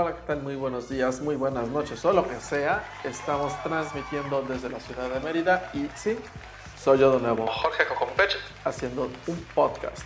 Hola, 0.00 0.14
¿qué 0.14 0.22
tal? 0.28 0.42
Muy 0.44 0.54
buenos 0.54 0.88
días, 0.88 1.20
muy 1.20 1.34
buenas 1.34 1.68
noches 1.70 2.04
o 2.04 2.12
lo 2.12 2.22
que 2.22 2.36
sea. 2.36 2.84
Estamos 3.02 3.52
transmitiendo 3.64 4.42
desde 4.42 4.70
la 4.70 4.78
ciudad 4.78 5.10
de 5.10 5.18
Mérida 5.18 5.72
y 5.74 5.88
sí, 5.96 6.16
soy 6.80 7.00
yo 7.00 7.10
de 7.10 7.18
nuevo, 7.18 7.48
Jorge 7.48 7.82
Cocompech, 7.88 8.36
haciendo 8.64 9.10
un 9.26 9.44
podcast. 9.56 10.04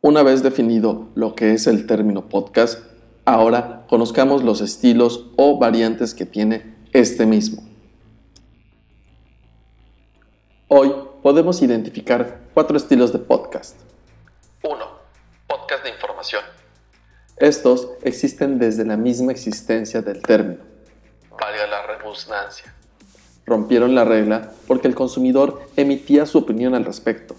Una 0.00 0.22
vez 0.22 0.44
definido 0.44 1.08
lo 1.16 1.34
que 1.34 1.54
es 1.54 1.66
el 1.66 1.88
término 1.88 2.28
podcast, 2.28 2.78
ahora 3.24 3.84
conozcamos 3.88 4.44
los 4.44 4.60
estilos 4.60 5.26
o 5.36 5.58
variantes 5.58 6.14
que 6.14 6.24
tiene 6.24 6.76
este 6.92 7.26
mismo. 7.26 7.64
Hoy 10.68 10.94
podemos 11.20 11.60
identificar 11.62 12.42
cuatro 12.54 12.76
estilos 12.76 13.12
de 13.12 13.18
podcast. 13.18 13.91
1. 16.22 16.30
Podcast 16.30 16.32
de 16.32 16.38
información. 16.38 16.42
Estos 17.38 17.88
existen 18.02 18.58
desde 18.58 18.84
la 18.84 18.96
misma 18.96 19.32
existencia 19.32 20.02
del 20.02 20.22
término. 20.22 20.62
Valga 21.30 21.66
la 21.66 21.86
redundancia. 21.86 22.72
Rompieron 23.46 23.94
la 23.94 24.04
regla 24.04 24.52
porque 24.66 24.86
el 24.86 24.94
consumidor 24.94 25.62
emitía 25.76 26.26
su 26.26 26.38
opinión 26.38 26.74
al 26.74 26.84
respecto. 26.84 27.34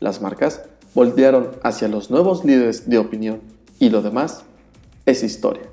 Las 0.00 0.22
marcas 0.22 0.62
voltearon 0.94 1.50
hacia 1.62 1.88
los 1.88 2.10
nuevos 2.10 2.44
líderes 2.44 2.88
de 2.88 2.98
opinión 2.98 3.40
y 3.78 3.90
lo 3.90 4.00
demás 4.00 4.44
es 5.04 5.22
historia. 5.22 5.64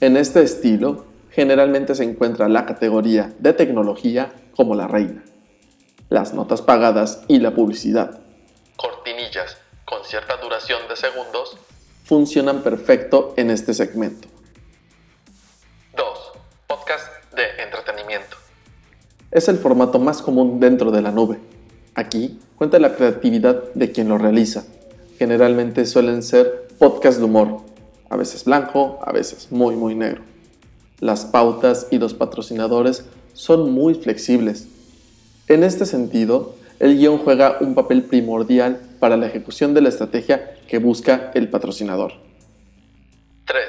En 0.00 0.16
este 0.16 0.42
estilo, 0.42 1.06
generalmente 1.30 1.94
se 1.94 2.04
encuentra 2.04 2.48
la 2.48 2.66
categoría 2.66 3.32
de 3.38 3.52
tecnología 3.52 4.32
como 4.54 4.74
la 4.74 4.86
reina, 4.86 5.24
las 6.08 6.34
notas 6.34 6.62
pagadas 6.62 7.22
y 7.26 7.38
la 7.38 7.54
publicidad. 7.54 8.23
Cierta 10.06 10.36
duración 10.36 10.80
de 10.86 10.96
segundos. 10.96 11.56
Funcionan 12.04 12.62
perfecto 12.62 13.32
en 13.38 13.50
este 13.50 13.72
segmento. 13.72 14.28
2. 15.96 16.06
Podcast 16.66 17.06
de 17.34 17.62
entretenimiento. 17.62 18.36
Es 19.30 19.48
el 19.48 19.56
formato 19.56 19.98
más 19.98 20.20
común 20.20 20.60
dentro 20.60 20.90
de 20.90 21.00
la 21.00 21.10
nube. 21.10 21.40
Aquí 21.94 22.38
cuenta 22.56 22.78
la 22.78 22.94
creatividad 22.96 23.72
de 23.72 23.92
quien 23.92 24.10
lo 24.10 24.18
realiza. 24.18 24.64
Generalmente 25.18 25.86
suelen 25.86 26.22
ser 26.22 26.68
podcasts 26.78 27.18
de 27.18 27.24
humor, 27.24 27.62
a 28.10 28.16
veces 28.16 28.44
blanco, 28.44 28.98
a 29.02 29.10
veces 29.10 29.50
muy 29.50 29.74
muy 29.74 29.94
negro. 29.94 30.20
Las 31.00 31.24
pautas 31.24 31.86
y 31.90 31.98
los 31.98 32.12
patrocinadores 32.12 33.06
son 33.32 33.70
muy 33.70 33.94
flexibles. 33.94 34.66
En 35.48 35.64
este 35.64 35.86
sentido, 35.86 36.56
el 36.78 36.98
guion 36.98 37.18
juega 37.18 37.58
un 37.60 37.74
papel 37.74 38.02
primordial 38.02 38.80
para 38.98 39.16
la 39.16 39.26
ejecución 39.26 39.74
de 39.74 39.80
la 39.80 39.88
estrategia 39.88 40.56
que 40.68 40.78
busca 40.78 41.30
el 41.34 41.48
patrocinador. 41.48 42.12
3. 43.46 43.64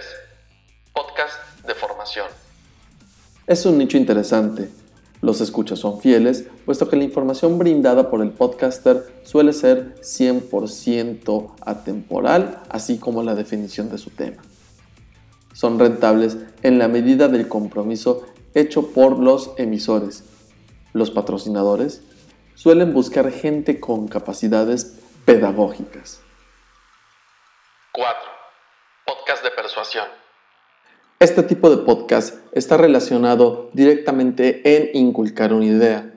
Podcast 0.93 1.33
de 1.65 1.75
formación. 1.75 2.27
Es 3.47 3.65
un 3.65 3.77
nicho 3.77 3.97
interesante. 3.97 4.69
Los 5.21 5.41
escuchas 5.41 5.79
son 5.79 6.01
fieles, 6.01 6.45
puesto 6.65 6.89
que 6.89 6.95
la 6.97 7.03
información 7.03 7.57
brindada 7.57 8.09
por 8.09 8.21
el 8.21 8.31
podcaster 8.31 9.05
suele 9.23 9.53
ser 9.53 9.95
100% 10.01 11.53
atemporal, 11.61 12.61
así 12.69 12.97
como 12.97 13.23
la 13.23 13.35
definición 13.35 13.89
de 13.89 13.97
su 13.97 14.09
tema. 14.09 14.43
Son 15.53 15.79
rentables 15.79 16.37
en 16.63 16.79
la 16.79 16.87
medida 16.87 17.27
del 17.27 17.47
compromiso 17.47 18.25
hecho 18.53 18.91
por 18.91 19.19
los 19.19 19.51
emisores. 19.57 20.23
Los 20.93 21.11
patrocinadores 21.11 22.01
suelen 22.55 22.93
buscar 22.93 23.31
gente 23.31 23.79
con 23.79 24.07
capacidades 24.07 24.97
pedagógicas. 25.25 26.21
4. 27.93 28.13
Podcast 29.05 29.43
de 29.43 29.51
persuasión. 29.51 30.05
Este 31.19 31.43
tipo 31.43 31.69
de 31.69 31.77
podcast 31.77 32.35
está 32.51 32.77
relacionado 32.77 33.69
directamente 33.73 34.61
en 34.75 34.89
inculcar 34.95 35.53
una 35.53 35.65
idea. 35.65 36.13